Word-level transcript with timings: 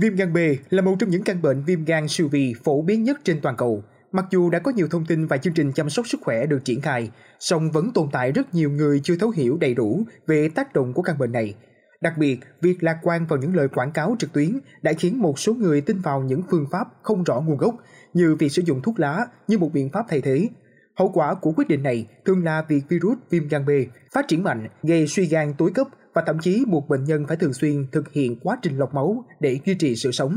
Viêm 0.00 0.14
gan 0.14 0.32
B 0.32 0.36
là 0.70 0.82
một 0.82 0.96
trong 0.98 1.10
những 1.10 1.22
căn 1.22 1.42
bệnh 1.42 1.62
viêm 1.62 1.84
gan 1.84 2.08
siêu 2.08 2.28
vi 2.28 2.54
phổ 2.64 2.82
biến 2.82 3.04
nhất 3.04 3.20
trên 3.24 3.40
toàn 3.40 3.56
cầu. 3.56 3.82
Mặc 4.12 4.24
dù 4.30 4.50
đã 4.50 4.58
có 4.58 4.70
nhiều 4.70 4.88
thông 4.90 5.06
tin 5.06 5.26
và 5.26 5.36
chương 5.36 5.54
trình 5.54 5.72
chăm 5.72 5.90
sóc 5.90 6.08
sức 6.08 6.20
khỏe 6.22 6.46
được 6.46 6.64
triển 6.64 6.80
khai, 6.80 7.10
song 7.40 7.70
vẫn 7.70 7.90
tồn 7.94 8.08
tại 8.12 8.32
rất 8.32 8.54
nhiều 8.54 8.70
người 8.70 9.00
chưa 9.04 9.16
thấu 9.16 9.30
hiểu 9.30 9.56
đầy 9.60 9.74
đủ 9.74 10.02
về 10.26 10.48
tác 10.48 10.72
động 10.72 10.92
của 10.92 11.02
căn 11.02 11.18
bệnh 11.18 11.32
này. 11.32 11.54
Đặc 12.00 12.14
biệt, 12.18 12.40
việc 12.60 12.82
lạc 12.82 12.98
quan 13.02 13.26
vào 13.26 13.38
những 13.38 13.56
lời 13.56 13.68
quảng 13.68 13.92
cáo 13.92 14.16
trực 14.18 14.32
tuyến 14.32 14.58
đã 14.82 14.92
khiến 14.92 15.18
một 15.18 15.38
số 15.38 15.54
người 15.54 15.80
tin 15.80 16.00
vào 16.00 16.22
những 16.22 16.42
phương 16.50 16.66
pháp 16.70 16.88
không 17.02 17.24
rõ 17.24 17.40
nguồn 17.40 17.56
gốc 17.56 17.74
như 18.14 18.34
việc 18.34 18.52
sử 18.52 18.62
dụng 18.62 18.82
thuốc 18.82 19.00
lá 19.00 19.26
như 19.48 19.58
một 19.58 19.72
biện 19.72 19.90
pháp 19.92 20.06
thay 20.08 20.20
thế. 20.20 20.48
Hậu 20.98 21.08
quả 21.08 21.34
của 21.34 21.52
quyết 21.52 21.68
định 21.68 21.82
này 21.82 22.06
thường 22.24 22.44
là 22.44 22.64
việc 22.68 22.82
virus 22.88 23.18
viêm 23.30 23.48
gan 23.48 23.66
B 23.66 23.70
phát 24.14 24.28
triển 24.28 24.42
mạnh, 24.42 24.68
gây 24.82 25.06
suy 25.06 25.26
gan 25.26 25.54
tối 25.58 25.70
cấp 25.74 25.88
và 26.18 26.24
thậm 26.26 26.38
chí 26.40 26.64
buộc 26.68 26.88
bệnh 26.88 27.04
nhân 27.04 27.24
phải 27.28 27.36
thường 27.36 27.52
xuyên 27.52 27.86
thực 27.92 28.12
hiện 28.12 28.36
quá 28.42 28.58
trình 28.62 28.78
lọc 28.78 28.94
máu 28.94 29.24
để 29.40 29.58
duy 29.64 29.74
trì 29.74 29.96
sự 29.96 30.12
sống. 30.12 30.36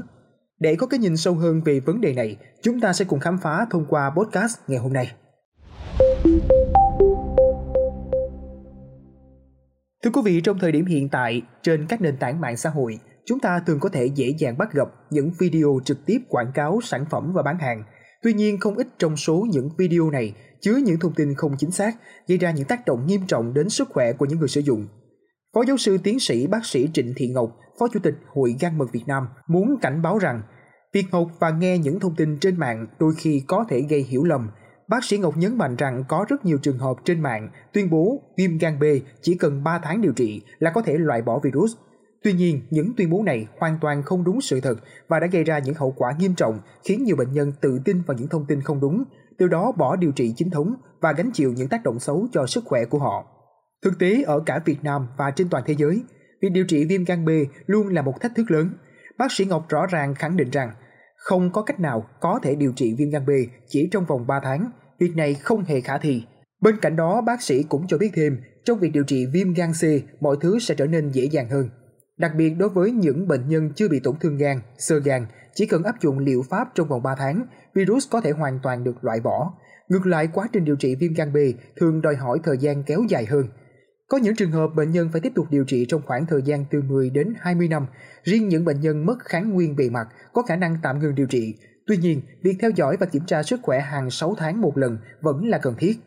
Để 0.59 0.75
có 0.75 0.87
cái 0.87 0.99
nhìn 0.99 1.17
sâu 1.17 1.33
hơn 1.33 1.61
về 1.65 1.79
vấn 1.79 2.01
đề 2.01 2.13
này, 2.13 2.37
chúng 2.61 2.79
ta 2.79 2.93
sẽ 2.93 3.05
cùng 3.05 3.19
khám 3.19 3.37
phá 3.37 3.65
thông 3.71 3.85
qua 3.85 4.09
podcast 4.09 4.57
ngày 4.67 4.79
hôm 4.79 4.93
nay. 4.93 5.11
Thưa 10.03 10.11
quý 10.13 10.21
vị, 10.25 10.41
trong 10.41 10.59
thời 10.59 10.71
điểm 10.71 10.85
hiện 10.85 11.09
tại, 11.09 11.41
trên 11.61 11.85
các 11.87 12.01
nền 12.01 12.17
tảng 12.17 12.41
mạng 12.41 12.57
xã 12.57 12.69
hội, 12.69 12.99
chúng 13.25 13.39
ta 13.39 13.59
thường 13.65 13.79
có 13.79 13.89
thể 13.89 14.05
dễ 14.05 14.33
dàng 14.37 14.57
bắt 14.57 14.73
gặp 14.73 14.87
những 15.09 15.31
video 15.39 15.79
trực 15.85 16.05
tiếp 16.05 16.19
quảng 16.29 16.51
cáo 16.53 16.79
sản 16.83 17.05
phẩm 17.09 17.33
và 17.33 17.43
bán 17.43 17.59
hàng. 17.59 17.83
Tuy 18.23 18.33
nhiên, 18.33 18.59
không 18.59 18.75
ít 18.75 18.87
trong 18.99 19.17
số 19.17 19.47
những 19.51 19.69
video 19.77 20.09
này 20.09 20.33
chứa 20.61 20.75
những 20.75 20.99
thông 20.99 21.13
tin 21.13 21.33
không 21.35 21.57
chính 21.57 21.71
xác, 21.71 21.95
gây 22.27 22.37
ra 22.37 22.51
những 22.51 22.65
tác 22.65 22.85
động 22.85 23.07
nghiêm 23.07 23.21
trọng 23.27 23.53
đến 23.53 23.69
sức 23.69 23.89
khỏe 23.89 24.13
của 24.13 24.25
những 24.25 24.39
người 24.39 24.47
sử 24.47 24.61
dụng. 24.61 24.87
Phó 25.55 25.63
giáo 25.67 25.77
sư 25.77 25.97
tiến 26.03 26.19
sĩ 26.19 26.47
bác 26.47 26.65
sĩ 26.65 26.89
Trịnh 26.93 27.13
Thị 27.15 27.27
Ngọc, 27.27 27.57
Phó 27.79 27.87
Chủ 27.93 27.99
tịch 28.03 28.15
Hội 28.27 28.55
gan 28.59 28.77
mật 28.77 28.91
Việt 28.91 29.03
Nam 29.07 29.27
muốn 29.47 29.75
cảnh 29.81 30.01
báo 30.01 30.17
rằng 30.17 30.41
việc 30.93 31.05
học 31.11 31.27
và 31.39 31.49
nghe 31.49 31.77
những 31.77 31.99
thông 31.99 32.15
tin 32.15 32.39
trên 32.39 32.57
mạng 32.57 32.87
đôi 32.99 33.13
khi 33.17 33.43
có 33.47 33.65
thể 33.69 33.81
gây 33.89 34.03
hiểu 34.03 34.23
lầm. 34.23 34.49
Bác 34.87 35.03
sĩ 35.03 35.17
Ngọc 35.17 35.37
nhấn 35.37 35.57
mạnh 35.57 35.75
rằng 35.75 36.03
có 36.07 36.25
rất 36.29 36.45
nhiều 36.45 36.57
trường 36.57 36.77
hợp 36.77 36.93
trên 37.05 37.21
mạng 37.21 37.49
tuyên 37.73 37.89
bố 37.89 38.21
viêm 38.37 38.57
gan 38.57 38.79
B 38.79 38.83
chỉ 39.21 39.35
cần 39.35 39.63
3 39.63 39.79
tháng 39.83 40.01
điều 40.01 40.13
trị 40.13 40.41
là 40.59 40.71
có 40.71 40.81
thể 40.81 40.97
loại 40.97 41.21
bỏ 41.21 41.39
virus. 41.39 41.75
Tuy 42.23 42.33
nhiên, 42.33 42.61
những 42.69 42.93
tuyên 42.97 43.09
bố 43.09 43.23
này 43.23 43.47
hoàn 43.59 43.77
toàn 43.81 44.03
không 44.03 44.23
đúng 44.23 44.41
sự 44.41 44.61
thật 44.61 44.75
và 45.07 45.19
đã 45.19 45.27
gây 45.27 45.43
ra 45.43 45.59
những 45.59 45.75
hậu 45.75 45.93
quả 45.97 46.13
nghiêm 46.19 46.35
trọng 46.35 46.59
khiến 46.83 47.03
nhiều 47.03 47.15
bệnh 47.15 47.31
nhân 47.31 47.53
tự 47.61 47.79
tin 47.85 48.01
vào 48.01 48.17
những 48.17 48.27
thông 48.27 48.45
tin 48.45 48.61
không 48.61 48.79
đúng, 48.79 49.03
từ 49.37 49.47
đó 49.47 49.71
bỏ 49.77 49.95
điều 49.95 50.11
trị 50.11 50.33
chính 50.37 50.49
thống 50.49 50.75
và 51.01 51.13
gánh 51.13 51.31
chịu 51.33 51.53
những 51.53 51.67
tác 51.67 51.83
động 51.83 51.99
xấu 51.99 52.27
cho 52.31 52.45
sức 52.47 52.63
khỏe 52.65 52.85
của 52.85 52.99
họ. 52.99 53.25
Thực 53.83 53.99
tế 53.99 54.23
ở 54.23 54.39
cả 54.45 54.59
Việt 54.65 54.83
Nam 54.83 55.07
và 55.17 55.31
trên 55.31 55.49
toàn 55.49 55.63
thế 55.67 55.75
giới, 55.77 56.03
việc 56.41 56.49
điều 56.51 56.65
trị 56.65 56.85
viêm 56.85 57.03
gan 57.03 57.25
B 57.25 57.29
luôn 57.65 57.87
là 57.87 58.01
một 58.01 58.21
thách 58.21 58.35
thức 58.35 58.51
lớn. 58.51 58.69
Bác 59.17 59.31
sĩ 59.31 59.45
Ngọc 59.45 59.69
rõ 59.69 59.85
ràng 59.85 60.15
khẳng 60.15 60.37
định 60.37 60.49
rằng 60.49 60.71
không 61.15 61.51
có 61.51 61.61
cách 61.61 61.79
nào 61.79 62.07
có 62.19 62.39
thể 62.43 62.55
điều 62.55 62.73
trị 62.75 62.95
viêm 62.97 63.09
gan 63.09 63.25
B 63.25 63.29
chỉ 63.67 63.89
trong 63.91 64.05
vòng 64.05 64.27
3 64.27 64.39
tháng, 64.43 64.71
việc 64.99 65.15
này 65.15 65.33
không 65.33 65.63
hề 65.63 65.81
khả 65.81 65.97
thi. 65.97 66.23
Bên 66.61 66.75
cạnh 66.81 66.95
đó, 66.95 67.21
bác 67.21 67.41
sĩ 67.41 67.63
cũng 67.63 67.87
cho 67.87 67.97
biết 67.97 68.11
thêm, 68.13 68.37
trong 68.65 68.79
việc 68.79 68.89
điều 68.93 69.03
trị 69.03 69.25
viêm 69.33 69.53
gan 69.53 69.71
C, 69.71 69.83
mọi 70.21 70.37
thứ 70.41 70.59
sẽ 70.59 70.75
trở 70.75 70.87
nên 70.87 71.09
dễ 71.09 71.25
dàng 71.25 71.49
hơn. 71.49 71.69
Đặc 72.17 72.31
biệt 72.37 72.49
đối 72.49 72.69
với 72.69 72.91
những 72.91 73.27
bệnh 73.27 73.49
nhân 73.49 73.71
chưa 73.75 73.87
bị 73.87 73.99
tổn 73.99 74.15
thương 74.19 74.37
gan, 74.37 74.61
sơ 74.77 74.99
gan, 74.99 75.25
chỉ 75.53 75.65
cần 75.65 75.83
áp 75.83 76.01
dụng 76.01 76.19
liệu 76.19 76.43
pháp 76.49 76.67
trong 76.75 76.87
vòng 76.87 77.03
3 77.03 77.15
tháng, 77.17 77.45
virus 77.73 78.09
có 78.11 78.21
thể 78.21 78.31
hoàn 78.31 78.59
toàn 78.63 78.83
được 78.83 79.03
loại 79.03 79.19
bỏ. 79.19 79.53
Ngược 79.87 80.05
lại, 80.05 80.27
quá 80.33 80.47
trình 80.53 80.65
điều 80.65 80.75
trị 80.75 80.95
viêm 80.95 81.13
gan 81.13 81.33
B 81.33 81.37
thường 81.75 82.01
đòi 82.01 82.15
hỏi 82.15 82.39
thời 82.43 82.57
gian 82.57 82.83
kéo 82.83 83.03
dài 83.09 83.25
hơn– 83.25 83.47
có 84.11 84.17
những 84.17 84.35
trường 84.35 84.51
hợp 84.51 84.67
bệnh 84.75 84.91
nhân 84.91 85.09
phải 85.11 85.21
tiếp 85.21 85.31
tục 85.35 85.47
điều 85.49 85.63
trị 85.63 85.85
trong 85.89 86.01
khoảng 86.05 86.25
thời 86.25 86.41
gian 86.41 86.65
từ 86.71 86.81
10 86.81 87.09
đến 87.09 87.33
20 87.39 87.67
năm. 87.67 87.85
Riêng 88.23 88.47
những 88.47 88.65
bệnh 88.65 88.81
nhân 88.81 89.05
mất 89.05 89.15
kháng 89.19 89.49
nguyên 89.49 89.75
bề 89.75 89.89
mặt 89.89 90.07
có 90.33 90.41
khả 90.41 90.55
năng 90.55 90.77
tạm 90.83 90.99
ngừng 90.99 91.15
điều 91.15 91.27
trị. 91.27 91.53
Tuy 91.87 91.97
nhiên, 91.97 92.21
việc 92.43 92.55
theo 92.59 92.71
dõi 92.75 92.97
và 92.99 93.05
kiểm 93.05 93.25
tra 93.25 93.43
sức 93.43 93.59
khỏe 93.63 93.79
hàng 93.79 94.09
6 94.09 94.35
tháng 94.37 94.61
một 94.61 94.77
lần 94.77 94.97
vẫn 95.21 95.45
là 95.45 95.57
cần 95.57 95.75
thiết. 95.77 95.99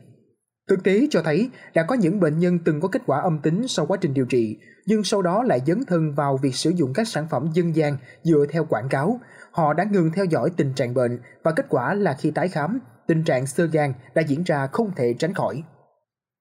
Thực 0.69 0.84
tế 0.84 1.06
cho 1.11 1.22
thấy 1.22 1.51
đã 1.74 1.83
có 1.83 1.95
những 1.95 2.20
bệnh 2.20 2.39
nhân 2.39 2.58
từng 2.64 2.80
có 2.80 2.89
kết 2.89 3.02
quả 3.06 3.20
âm 3.20 3.39
tính 3.42 3.68
sau 3.68 3.86
quá 3.86 3.98
trình 4.01 4.14
điều 4.14 4.27
trị, 4.27 4.58
nhưng 4.86 5.05
sau 5.05 5.23
đó 5.23 5.42
lại 5.42 5.61
dấn 5.67 5.84
thân 5.86 6.14
vào 6.14 6.36
việc 6.36 6.55
sử 6.55 6.70
dụng 6.70 6.92
các 6.95 7.08
sản 7.08 7.27
phẩm 7.30 7.50
dân 7.55 7.77
gian 7.77 7.96
dựa 8.23 8.46
theo 8.50 8.64
quảng 8.64 8.89
cáo. 8.89 9.20
Họ 9.50 9.74
đã 9.74 9.84
ngừng 9.84 10.11
theo 10.14 10.24
dõi 10.24 10.50
tình 10.56 10.73
trạng 10.74 10.95
bệnh 10.95 11.18
và 11.42 11.52
kết 11.52 11.67
quả 11.68 11.95
là 11.95 12.17
khi 12.20 12.30
tái 12.30 12.48
khám, 12.48 12.79
tình 13.06 13.24
trạng 13.24 13.46
sơ 13.46 13.67
gan 13.67 13.92
đã 14.14 14.23
diễn 14.23 14.42
ra 14.42 14.67
không 14.67 14.90
thể 14.96 15.14
tránh 15.18 15.34
khỏi. 15.34 15.62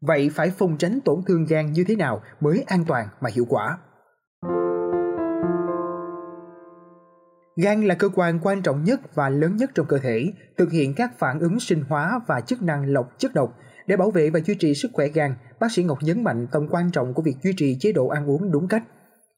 Vậy 0.07 0.29
phải 0.33 0.49
phòng 0.49 0.77
tránh 0.77 0.99
tổn 1.05 1.21
thương 1.27 1.45
gan 1.45 1.71
như 1.71 1.83
thế 1.87 1.95
nào 1.95 2.21
mới 2.39 2.63
an 2.67 2.85
toàn 2.87 3.07
mà 3.21 3.29
hiệu 3.33 3.45
quả? 3.49 3.77
Gan 7.55 7.83
là 7.83 7.95
cơ 7.95 8.09
quan 8.15 8.39
quan 8.43 8.61
trọng 8.61 8.83
nhất 8.83 9.15
và 9.15 9.29
lớn 9.29 9.57
nhất 9.57 9.71
trong 9.75 9.85
cơ 9.85 9.97
thể, 9.97 10.31
thực 10.57 10.71
hiện 10.71 10.93
các 10.95 11.19
phản 11.19 11.39
ứng 11.39 11.59
sinh 11.59 11.83
hóa 11.89 12.19
và 12.27 12.41
chức 12.41 12.61
năng 12.61 12.85
lọc 12.85 13.09
chất 13.17 13.33
độc. 13.33 13.57
Để 13.87 13.97
bảo 13.97 14.11
vệ 14.11 14.29
và 14.29 14.39
duy 14.39 14.55
trì 14.55 14.73
sức 14.73 14.91
khỏe 14.93 15.07
gan, 15.07 15.35
bác 15.59 15.71
sĩ 15.71 15.83
Ngọc 15.83 15.97
nhấn 16.01 16.23
mạnh 16.23 16.47
tầm 16.51 16.67
quan 16.69 16.91
trọng 16.91 17.13
của 17.13 17.21
việc 17.21 17.35
duy 17.43 17.53
trì 17.57 17.77
chế 17.79 17.91
độ 17.91 18.07
ăn 18.07 18.29
uống 18.29 18.51
đúng 18.51 18.67
cách. 18.67 18.83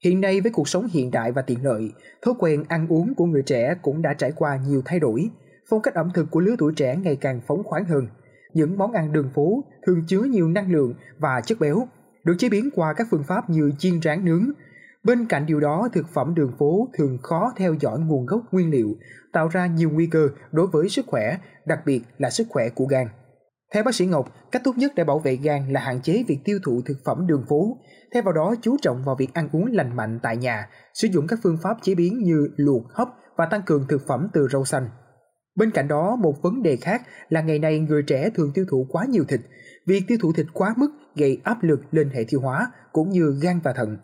Hiện 0.03 0.21
nay 0.21 0.41
với 0.41 0.51
cuộc 0.51 0.69
sống 0.69 0.87
hiện 0.91 1.11
đại 1.11 1.31
và 1.31 1.41
tiện 1.41 1.63
lợi, 1.65 1.91
thói 2.21 2.33
quen 2.39 2.63
ăn 2.67 2.87
uống 2.87 3.15
của 3.15 3.25
người 3.25 3.43
trẻ 3.45 3.75
cũng 3.81 4.01
đã 4.01 4.13
trải 4.13 4.31
qua 4.31 4.59
nhiều 4.67 4.81
thay 4.85 4.99
đổi. 4.99 5.29
Phong 5.69 5.81
cách 5.81 5.93
ẩm 5.93 6.11
thực 6.13 6.31
của 6.31 6.39
lứa 6.39 6.55
tuổi 6.57 6.73
trẻ 6.75 6.95
ngày 6.95 7.15
càng 7.15 7.41
phóng 7.47 7.63
khoáng 7.63 7.85
hơn– 7.85 8.07
những 8.55 8.77
món 8.77 8.91
ăn 8.91 9.13
đường 9.13 9.29
phố 9.35 9.63
thường 9.85 10.03
chứa 10.07 10.21
nhiều 10.21 10.47
năng 10.47 10.71
lượng 10.71 10.93
và 11.17 11.41
chất 11.41 11.59
béo, 11.59 11.88
được 12.23 12.35
chế 12.39 12.49
biến 12.49 12.69
qua 12.75 12.93
các 12.93 13.07
phương 13.11 13.23
pháp 13.27 13.49
như 13.49 13.71
chiên 13.77 14.01
rán 14.01 14.25
nướng. 14.25 14.49
Bên 15.03 15.25
cạnh 15.25 15.45
điều 15.45 15.59
đó, 15.59 15.89
thực 15.93 16.07
phẩm 16.13 16.35
đường 16.35 16.51
phố 16.59 16.89
thường 16.97 17.17
khó 17.23 17.53
theo 17.57 17.73
dõi 17.79 17.99
nguồn 17.99 18.25
gốc 18.25 18.41
nguyên 18.51 18.71
liệu, 18.71 18.95
tạo 19.33 19.47
ra 19.47 19.67
nhiều 19.67 19.89
nguy 19.89 20.07
cơ 20.07 20.29
đối 20.51 20.67
với 20.67 20.89
sức 20.89 21.05
khỏe, 21.07 21.38
đặc 21.65 21.79
biệt 21.85 22.01
là 22.17 22.29
sức 22.29 22.47
khỏe 22.49 22.69
của 22.69 22.85
gan. 22.85 23.07
Theo 23.73 23.83
bác 23.83 23.95
sĩ 23.95 24.05
Ngọc, 24.05 24.31
cách 24.51 24.61
tốt 24.63 24.77
nhất 24.77 24.91
để 24.95 25.03
bảo 25.03 25.19
vệ 25.19 25.35
gan 25.35 25.69
là 25.69 25.79
hạn 25.79 26.01
chế 26.01 26.23
việc 26.27 26.39
tiêu 26.45 26.59
thụ 26.63 26.81
thực 26.85 26.97
phẩm 27.05 27.27
đường 27.27 27.45
phố, 27.49 27.77
thay 28.13 28.21
vào 28.21 28.33
đó 28.33 28.55
chú 28.61 28.77
trọng 28.81 29.03
vào 29.03 29.15
việc 29.15 29.33
ăn 29.33 29.49
uống 29.51 29.65
lành 29.71 29.95
mạnh 29.95 30.19
tại 30.23 30.38
nhà, 30.38 30.69
sử 30.94 31.07
dụng 31.07 31.27
các 31.27 31.39
phương 31.44 31.57
pháp 31.61 31.77
chế 31.81 31.95
biến 31.95 32.19
như 32.23 32.49
luộc, 32.55 32.83
hấp 32.94 33.07
và 33.38 33.45
tăng 33.45 33.61
cường 33.65 33.85
thực 33.89 34.07
phẩm 34.07 34.27
từ 34.33 34.47
rau 34.51 34.65
xanh. 34.65 34.89
Bên 35.55 35.71
cạnh 35.71 35.88
đó, 35.88 36.16
một 36.16 36.41
vấn 36.41 36.63
đề 36.63 36.75
khác 36.75 37.01
là 37.29 37.41
ngày 37.41 37.59
nay 37.59 37.79
người 37.79 38.03
trẻ 38.03 38.29
thường 38.29 38.51
tiêu 38.53 38.66
thụ 38.69 38.88
quá 38.89 39.05
nhiều 39.09 39.23
thịt. 39.27 39.41
Việc 39.85 40.03
tiêu 40.07 40.17
thụ 40.21 40.33
thịt 40.33 40.45
quá 40.53 40.73
mức 40.77 40.91
gây 41.16 41.41
áp 41.43 41.63
lực 41.63 41.79
lên 41.91 42.09
hệ 42.09 42.25
tiêu 42.29 42.39
hóa 42.41 42.71
cũng 42.91 43.09
như 43.09 43.39
gan 43.41 43.59
và 43.63 43.73
thận. 43.73 43.97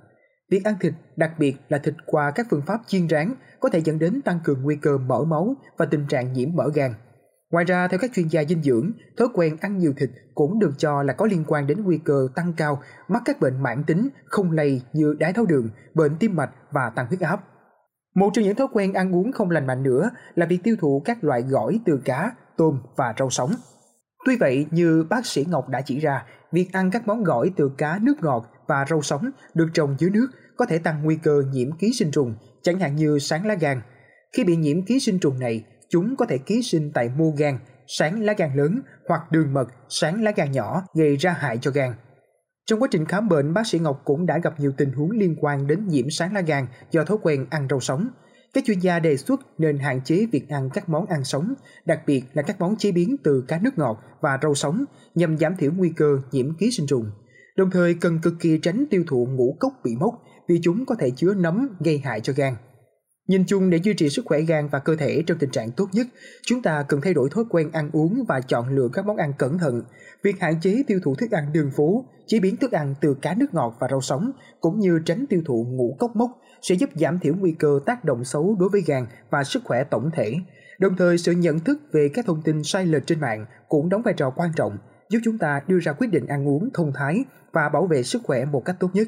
Việc 0.51 0.63
ăn 0.63 0.75
thịt, 0.79 0.94
đặc 1.16 1.31
biệt 1.40 1.56
là 1.69 1.78
thịt 1.78 1.94
qua 2.06 2.31
các 2.35 2.47
phương 2.50 2.61
pháp 2.67 2.81
chiên 2.88 3.09
rán, 3.09 3.34
có 3.59 3.69
thể 3.69 3.81
dẫn 3.81 4.00
đến 4.00 4.22
tăng 4.22 4.40
cường 4.44 4.63
nguy 4.63 4.75
cơ 4.75 4.97
mỡ 4.97 5.23
máu 5.23 5.56
và 5.78 5.85
tình 5.85 6.06
trạng 6.07 6.34
nhiễm 6.34 6.50
mỡ 6.56 6.69
gan. 6.73 6.94
Ngoài 7.51 7.66
ra, 7.66 7.88
theo 7.88 8.00
các 8.00 8.11
chuyên 8.13 8.28
gia 8.28 8.44
dinh 8.44 8.63
dưỡng, 8.63 8.91
thói 9.17 9.28
quen 9.34 9.57
ăn 9.61 9.78
nhiều 9.78 9.94
thịt 9.97 10.09
cũng 10.35 10.59
được 10.59 10.72
cho 10.78 11.03
là 11.03 11.13
có 11.13 11.25
liên 11.25 11.44
quan 11.47 11.67
đến 11.67 11.84
nguy 11.84 11.97
cơ 11.97 12.28
tăng 12.35 12.53
cao 12.57 12.81
mắc 13.07 13.22
các 13.25 13.40
bệnh 13.40 13.63
mãn 13.63 13.84
tính 13.84 14.09
không 14.25 14.51
lây 14.51 14.81
như 14.94 15.16
đái 15.19 15.34
tháo 15.34 15.45
đường, 15.45 15.69
bệnh 15.94 16.16
tim 16.19 16.35
mạch 16.35 16.51
và 16.72 16.90
tăng 16.95 17.07
huyết 17.07 17.19
áp. 17.19 17.44
Một 18.16 18.29
trong 18.33 18.45
những 18.45 18.55
thói 18.55 18.67
quen 18.73 18.94
ăn 18.94 19.16
uống 19.16 19.31
không 19.31 19.51
lành 19.51 19.67
mạnh 19.67 19.83
nữa 19.83 20.09
là 20.35 20.45
việc 20.45 20.59
tiêu 20.63 20.75
thụ 20.79 21.01
các 21.05 21.23
loại 21.23 21.41
gỏi 21.41 21.79
từ 21.85 22.01
cá, 22.05 22.31
tôm 22.57 22.81
và 22.95 23.13
rau 23.19 23.29
sống. 23.29 23.51
Tuy 24.25 24.38
vậy, 24.39 24.66
như 24.72 25.05
bác 25.09 25.25
sĩ 25.25 25.45
Ngọc 25.49 25.69
đã 25.69 25.81
chỉ 25.81 25.99
ra, 25.99 26.25
việc 26.51 26.67
ăn 26.73 26.91
các 26.91 27.07
món 27.07 27.23
gỏi 27.23 27.51
từ 27.55 27.72
cá 27.77 27.99
nước 28.01 28.13
ngọt 28.22 28.45
và 28.67 28.85
rau 28.89 29.01
sống 29.01 29.29
được 29.53 29.67
trồng 29.73 29.95
dưới 29.99 30.09
nước 30.09 30.27
có 30.57 30.66
thể 30.66 30.77
tăng 30.77 31.03
nguy 31.03 31.16
cơ 31.16 31.44
nhiễm 31.51 31.77
ký 31.77 31.94
sinh 31.94 32.11
trùng, 32.11 32.35
chẳng 32.63 32.79
hạn 32.79 32.95
như 32.95 33.19
sáng 33.19 33.45
lá 33.45 33.53
gan. 33.53 33.81
Khi 34.33 34.43
bị 34.43 34.55
nhiễm 34.55 34.85
ký 34.85 34.99
sinh 34.99 35.19
trùng 35.19 35.39
này, 35.39 35.63
chúng 35.89 36.16
có 36.16 36.25
thể 36.25 36.38
ký 36.38 36.61
sinh 36.63 36.91
tại 36.93 37.09
mô 37.17 37.33
gan, 37.38 37.59
sáng 37.88 38.22
lá 38.22 38.33
gan 38.38 38.55
lớn 38.55 38.81
hoặc 39.07 39.31
đường 39.31 39.53
mật, 39.53 39.67
sáng 39.89 40.23
lá 40.23 40.31
gan 40.35 40.51
nhỏ 40.51 40.83
gây 40.93 41.16
ra 41.16 41.35
hại 41.39 41.57
cho 41.61 41.72
gan. 41.72 41.93
Trong 42.66 42.81
quá 42.81 42.88
trình 42.91 43.05
khám 43.05 43.29
bệnh, 43.29 43.53
bác 43.53 43.67
sĩ 43.67 43.79
Ngọc 43.79 44.01
cũng 44.05 44.25
đã 44.25 44.39
gặp 44.44 44.59
nhiều 44.59 44.72
tình 44.77 44.91
huống 44.91 45.11
liên 45.11 45.35
quan 45.39 45.67
đến 45.67 45.88
nhiễm 45.88 46.09
sáng 46.09 46.33
lá 46.33 46.41
gan 46.41 46.67
do 46.91 47.03
thói 47.03 47.17
quen 47.22 47.45
ăn 47.49 47.67
rau 47.69 47.79
sống. 47.79 48.07
Các 48.53 48.63
chuyên 48.67 48.79
gia 48.79 48.99
đề 48.99 49.17
xuất 49.17 49.41
nên 49.58 49.78
hạn 49.78 50.02
chế 50.05 50.25
việc 50.31 50.49
ăn 50.49 50.69
các 50.73 50.90
món 50.90 51.05
ăn 51.05 51.23
sống, 51.23 51.53
đặc 51.85 51.99
biệt 52.08 52.23
là 52.34 52.41
các 52.41 52.59
món 52.59 52.75
chế 52.75 52.91
biến 52.91 53.16
từ 53.23 53.43
cá 53.47 53.59
nước 53.59 53.78
ngọt 53.78 53.99
và 54.22 54.40
rau 54.41 54.55
sống 54.55 54.85
nhằm 55.16 55.37
giảm 55.37 55.55
thiểu 55.55 55.72
nguy 55.78 55.90
cơ 55.90 56.17
nhiễm 56.31 56.53
ký 56.58 56.72
sinh 56.72 56.87
trùng. 56.87 57.11
Đồng 57.55 57.72
thời 57.72 57.93
cần 57.93 58.19
cực 58.19 58.34
kỳ 58.40 58.59
tránh 58.61 58.85
tiêu 58.90 59.03
thụ 59.07 59.28
ngũ 59.31 59.55
cốc 59.59 59.73
bị 59.84 59.96
mốc 59.96 60.23
vì 60.47 60.59
chúng 60.64 60.85
có 60.85 60.96
thể 60.96 61.11
chứa 61.16 61.34
nấm 61.34 61.69
gây 61.79 61.97
hại 61.97 62.22
cho 62.22 62.34
gan. 62.35 62.55
Nhìn 63.31 63.45
chung 63.45 63.69
để 63.69 63.78
duy 63.78 63.93
trì 63.93 64.09
sức 64.09 64.25
khỏe 64.25 64.41
gan 64.41 64.67
và 64.67 64.79
cơ 64.79 64.95
thể 64.95 65.23
trong 65.28 65.37
tình 65.37 65.49
trạng 65.49 65.72
tốt 65.72 65.89
nhất, 65.91 66.07
chúng 66.41 66.61
ta 66.61 66.83
cần 66.87 67.01
thay 67.01 67.13
đổi 67.13 67.29
thói 67.29 67.43
quen 67.49 67.72
ăn 67.72 67.89
uống 67.93 68.23
và 68.28 68.41
chọn 68.41 68.69
lựa 68.69 68.89
các 68.93 69.05
món 69.05 69.17
ăn 69.17 69.33
cẩn 69.37 69.57
thận. 69.57 69.81
Việc 70.23 70.39
hạn 70.39 70.61
chế 70.61 70.83
tiêu 70.87 70.99
thụ 71.03 71.16
thức 71.16 71.31
ăn 71.31 71.53
đường 71.53 71.72
phố, 71.72 72.05
chế 72.28 72.39
biến 72.39 72.57
thức 72.57 72.72
ăn 72.72 72.95
từ 73.01 73.13
cá 73.22 73.33
nước 73.33 73.53
ngọt 73.53 73.78
và 73.79 73.87
rau 73.91 74.01
sống 74.01 74.31
cũng 74.61 74.79
như 74.79 74.99
tránh 75.05 75.25
tiêu 75.29 75.41
thụ 75.45 75.66
ngũ 75.69 75.95
cốc 75.99 76.16
mốc 76.16 76.31
sẽ 76.61 76.75
giúp 76.75 76.89
giảm 76.95 77.19
thiểu 77.19 77.33
nguy 77.35 77.51
cơ 77.51 77.79
tác 77.85 78.05
động 78.05 78.23
xấu 78.25 78.55
đối 78.59 78.69
với 78.69 78.81
gan 78.85 79.05
và 79.29 79.43
sức 79.43 79.63
khỏe 79.66 79.83
tổng 79.83 80.09
thể. 80.13 80.33
Đồng 80.79 80.95
thời, 80.97 81.17
sự 81.17 81.31
nhận 81.31 81.59
thức 81.59 81.81
về 81.91 82.09
các 82.13 82.25
thông 82.25 82.41
tin 82.41 82.63
sai 82.63 82.85
lệch 82.85 83.07
trên 83.07 83.19
mạng 83.19 83.45
cũng 83.69 83.89
đóng 83.89 84.01
vai 84.01 84.13
trò 84.17 84.29
quan 84.29 84.49
trọng, 84.55 84.78
giúp 85.09 85.19
chúng 85.23 85.37
ta 85.37 85.61
đưa 85.67 85.79
ra 85.79 85.93
quyết 85.93 86.07
định 86.07 86.28
ăn 86.28 86.47
uống 86.47 86.69
thông 86.73 86.91
thái 86.95 87.23
và 87.51 87.69
bảo 87.69 87.87
vệ 87.87 88.03
sức 88.03 88.22
khỏe 88.23 88.45
một 88.45 88.66
cách 88.66 88.75
tốt 88.79 88.89
nhất. 88.93 89.07